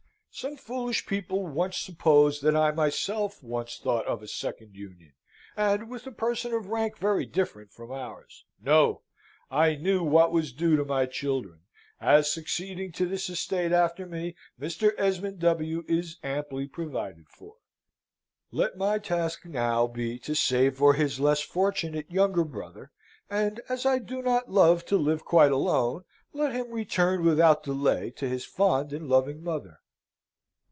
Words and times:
Some 0.33 0.55
foolish 0.55 1.05
people 1.07 1.45
once 1.45 1.77
supposed 1.77 2.41
that 2.43 2.55
I 2.55 2.71
myself 2.71 3.43
once 3.43 3.77
thought 3.77 4.07
of 4.07 4.23
a 4.23 4.27
second 4.29 4.73
union, 4.73 5.11
and 5.57 5.89
with 5.89 6.07
a 6.07 6.11
person 6.11 6.53
of 6.53 6.69
rank 6.69 6.97
very 6.97 7.25
different 7.25 7.73
from 7.73 7.91
ours. 7.91 8.45
No! 8.59 9.01
I 9.51 9.75
knew 9.75 10.03
what 10.03 10.31
was 10.31 10.53
due 10.53 10.77
to 10.77 10.85
my 10.85 11.05
children. 11.05 11.59
As 11.99 12.31
succeeding 12.31 12.93
to 12.93 13.05
this 13.05 13.29
estate 13.29 13.71
after 13.73 14.05
me, 14.07 14.35
Mr. 14.59 14.93
Esmond 14.97 15.39
W. 15.39 15.83
is 15.89 16.15
amply 16.23 16.65
provided 16.65 17.27
for. 17.27 17.57
Let 18.51 18.77
my 18.77 18.99
task 18.99 19.45
now 19.45 19.85
be 19.85 20.17
to 20.19 20.33
save 20.33 20.77
for 20.77 20.93
his 20.93 21.19
less 21.19 21.41
fortunate 21.41 22.09
younger 22.09 22.45
brother: 22.45 22.91
and, 23.29 23.59
as 23.67 23.85
I 23.85 23.99
do 23.99 24.21
not 24.21 24.49
love 24.49 24.85
to 24.87 24.97
live 24.97 25.25
quite 25.25 25.51
alone, 25.51 26.05
let 26.33 26.53
him 26.53 26.71
return 26.71 27.23
without 27.25 27.63
delay 27.63 28.09
to 28.11 28.29
his 28.29 28.45
fond 28.45 28.93
and 28.93 29.07
loving 29.09 29.43
mother. 29.43 29.79